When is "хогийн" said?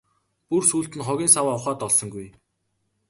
1.07-1.33